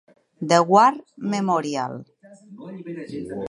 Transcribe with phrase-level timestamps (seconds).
[0.49, 0.93] The War
[1.33, 1.93] Memorial.